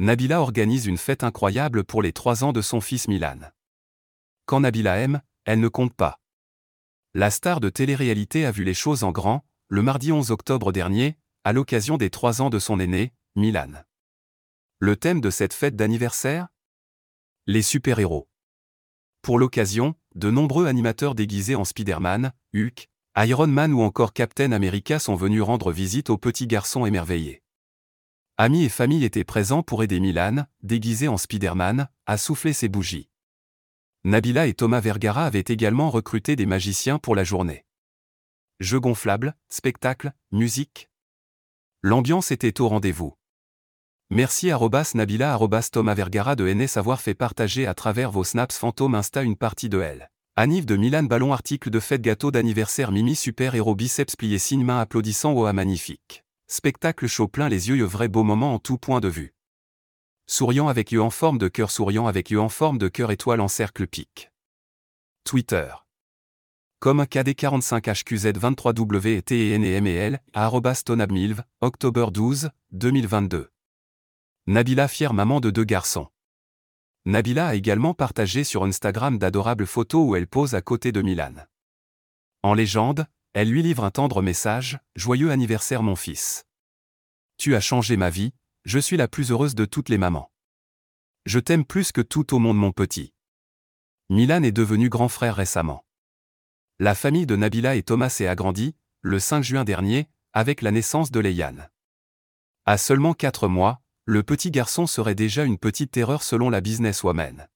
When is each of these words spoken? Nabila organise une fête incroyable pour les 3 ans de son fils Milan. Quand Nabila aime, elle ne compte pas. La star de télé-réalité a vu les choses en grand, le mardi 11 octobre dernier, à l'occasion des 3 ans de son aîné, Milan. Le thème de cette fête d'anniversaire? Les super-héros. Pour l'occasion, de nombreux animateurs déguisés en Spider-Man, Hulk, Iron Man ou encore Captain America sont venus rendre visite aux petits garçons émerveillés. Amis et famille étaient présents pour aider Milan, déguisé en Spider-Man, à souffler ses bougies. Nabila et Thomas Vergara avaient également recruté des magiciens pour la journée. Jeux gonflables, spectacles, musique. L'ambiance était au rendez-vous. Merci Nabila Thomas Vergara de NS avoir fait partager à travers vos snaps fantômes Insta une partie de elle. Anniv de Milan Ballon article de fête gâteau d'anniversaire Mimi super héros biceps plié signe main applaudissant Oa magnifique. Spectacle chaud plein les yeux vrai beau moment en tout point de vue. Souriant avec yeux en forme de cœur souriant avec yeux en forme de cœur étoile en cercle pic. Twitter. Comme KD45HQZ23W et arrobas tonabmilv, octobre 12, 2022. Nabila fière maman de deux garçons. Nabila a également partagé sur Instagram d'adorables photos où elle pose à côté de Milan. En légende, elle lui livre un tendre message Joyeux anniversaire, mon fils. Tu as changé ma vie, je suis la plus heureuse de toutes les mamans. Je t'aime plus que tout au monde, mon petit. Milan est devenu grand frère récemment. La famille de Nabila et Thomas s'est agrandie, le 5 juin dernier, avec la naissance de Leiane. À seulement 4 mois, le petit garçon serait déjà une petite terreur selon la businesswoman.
Nabila 0.00 0.40
organise 0.40 0.86
une 0.86 0.96
fête 0.96 1.24
incroyable 1.24 1.84
pour 1.84 2.00
les 2.00 2.14
3 2.14 2.42
ans 2.42 2.54
de 2.54 2.62
son 2.62 2.80
fils 2.80 3.06
Milan. 3.06 3.38
Quand 4.46 4.60
Nabila 4.60 4.96
aime, 4.96 5.20
elle 5.44 5.60
ne 5.60 5.68
compte 5.68 5.92
pas. 5.92 6.22
La 7.12 7.30
star 7.30 7.60
de 7.60 7.68
télé-réalité 7.68 8.46
a 8.46 8.50
vu 8.50 8.64
les 8.64 8.72
choses 8.72 9.04
en 9.04 9.12
grand, 9.12 9.44
le 9.68 9.82
mardi 9.82 10.10
11 10.10 10.30
octobre 10.30 10.72
dernier, 10.72 11.18
à 11.44 11.52
l'occasion 11.52 11.98
des 11.98 12.08
3 12.08 12.40
ans 12.40 12.48
de 12.48 12.58
son 12.58 12.80
aîné, 12.80 13.12
Milan. 13.36 13.72
Le 14.78 14.96
thème 14.96 15.20
de 15.20 15.28
cette 15.28 15.52
fête 15.52 15.76
d'anniversaire? 15.76 16.48
Les 17.46 17.60
super-héros. 17.60 18.26
Pour 19.20 19.38
l'occasion, 19.38 19.94
de 20.14 20.30
nombreux 20.30 20.66
animateurs 20.66 21.14
déguisés 21.14 21.56
en 21.56 21.66
Spider-Man, 21.66 22.32
Hulk, 22.54 22.88
Iron 23.18 23.48
Man 23.48 23.74
ou 23.74 23.82
encore 23.82 24.14
Captain 24.14 24.52
America 24.52 24.98
sont 24.98 25.14
venus 25.14 25.42
rendre 25.42 25.70
visite 25.72 26.08
aux 26.08 26.16
petits 26.16 26.46
garçons 26.46 26.86
émerveillés. 26.86 27.42
Amis 28.42 28.64
et 28.64 28.70
famille 28.70 29.04
étaient 29.04 29.22
présents 29.22 29.62
pour 29.62 29.82
aider 29.82 30.00
Milan, 30.00 30.46
déguisé 30.62 31.08
en 31.08 31.18
Spider-Man, 31.18 31.90
à 32.06 32.16
souffler 32.16 32.54
ses 32.54 32.70
bougies. 32.70 33.10
Nabila 34.04 34.46
et 34.46 34.54
Thomas 34.54 34.80
Vergara 34.80 35.26
avaient 35.26 35.44
également 35.46 35.90
recruté 35.90 36.36
des 36.36 36.46
magiciens 36.46 36.98
pour 36.98 37.14
la 37.14 37.22
journée. 37.22 37.66
Jeux 38.58 38.80
gonflables, 38.80 39.36
spectacles, 39.50 40.14
musique. 40.32 40.88
L'ambiance 41.82 42.30
était 42.30 42.62
au 42.62 42.68
rendez-vous. 42.68 43.14
Merci 44.08 44.50
Nabila 44.94 45.38
Thomas 45.70 45.92
Vergara 45.94 46.34
de 46.34 46.50
NS 46.50 46.78
avoir 46.78 47.02
fait 47.02 47.12
partager 47.12 47.66
à 47.66 47.74
travers 47.74 48.10
vos 48.10 48.24
snaps 48.24 48.56
fantômes 48.56 48.94
Insta 48.94 49.22
une 49.22 49.36
partie 49.36 49.68
de 49.68 49.82
elle. 49.82 50.10
Anniv 50.36 50.64
de 50.64 50.76
Milan 50.76 51.02
Ballon 51.02 51.34
article 51.34 51.68
de 51.68 51.78
fête 51.78 52.00
gâteau 52.00 52.30
d'anniversaire 52.30 52.90
Mimi 52.90 53.16
super 53.16 53.54
héros 53.54 53.74
biceps 53.74 54.16
plié 54.16 54.38
signe 54.38 54.64
main 54.64 54.80
applaudissant 54.80 55.34
Oa 55.34 55.52
magnifique. 55.52 56.24
Spectacle 56.52 57.06
chaud 57.06 57.28
plein 57.28 57.48
les 57.48 57.68
yeux 57.68 57.84
vrai 57.84 58.08
beau 58.08 58.24
moment 58.24 58.54
en 58.54 58.58
tout 58.58 58.76
point 58.76 58.98
de 58.98 59.06
vue. 59.06 59.36
Souriant 60.26 60.66
avec 60.66 60.90
yeux 60.90 61.00
en 61.00 61.10
forme 61.10 61.38
de 61.38 61.46
cœur 61.46 61.70
souriant 61.70 62.08
avec 62.08 62.30
yeux 62.30 62.40
en 62.40 62.48
forme 62.48 62.76
de 62.76 62.88
cœur 62.88 63.12
étoile 63.12 63.40
en 63.40 63.46
cercle 63.46 63.86
pic. 63.86 64.32
Twitter. 65.22 65.72
Comme 66.80 67.04
KD45HQZ23W 67.04 69.32
et 69.32 70.18
arrobas 70.32 70.82
tonabmilv, 70.84 71.44
octobre 71.60 72.10
12, 72.10 72.50
2022. 72.72 73.52
Nabila 74.48 74.88
fière 74.88 75.14
maman 75.14 75.38
de 75.38 75.50
deux 75.50 75.62
garçons. 75.62 76.08
Nabila 77.04 77.46
a 77.46 77.54
également 77.54 77.94
partagé 77.94 78.42
sur 78.42 78.64
Instagram 78.64 79.18
d'adorables 79.18 79.68
photos 79.68 80.04
où 80.04 80.16
elle 80.16 80.26
pose 80.26 80.56
à 80.56 80.62
côté 80.62 80.90
de 80.90 81.00
Milan. 81.00 81.46
En 82.42 82.54
légende, 82.54 83.06
elle 83.32 83.48
lui 83.48 83.62
livre 83.62 83.84
un 83.84 83.90
tendre 83.90 84.22
message 84.22 84.80
Joyeux 84.96 85.30
anniversaire, 85.30 85.82
mon 85.82 85.96
fils. 85.96 86.46
Tu 87.36 87.54
as 87.54 87.60
changé 87.60 87.96
ma 87.96 88.10
vie, 88.10 88.32
je 88.64 88.78
suis 88.78 88.96
la 88.96 89.08
plus 89.08 89.30
heureuse 89.30 89.54
de 89.54 89.64
toutes 89.64 89.88
les 89.88 89.98
mamans. 89.98 90.32
Je 91.26 91.38
t'aime 91.38 91.64
plus 91.64 91.92
que 91.92 92.00
tout 92.00 92.34
au 92.34 92.38
monde, 92.38 92.56
mon 92.56 92.72
petit. 92.72 93.12
Milan 94.08 94.42
est 94.42 94.52
devenu 94.52 94.88
grand 94.88 95.08
frère 95.08 95.36
récemment. 95.36 95.84
La 96.80 96.94
famille 96.94 97.26
de 97.26 97.36
Nabila 97.36 97.76
et 97.76 97.82
Thomas 97.82 98.08
s'est 98.08 98.26
agrandie, 98.26 98.74
le 99.02 99.20
5 99.20 99.42
juin 99.42 99.64
dernier, 99.64 100.08
avec 100.32 100.60
la 100.60 100.72
naissance 100.72 101.10
de 101.10 101.20
Leiane. 101.20 101.70
À 102.66 102.78
seulement 102.78 103.14
4 103.14 103.48
mois, 103.48 103.80
le 104.06 104.22
petit 104.22 104.50
garçon 104.50 104.86
serait 104.86 105.14
déjà 105.14 105.44
une 105.44 105.58
petite 105.58 105.92
terreur 105.92 106.22
selon 106.22 106.50
la 106.50 106.60
businesswoman. 106.60 107.48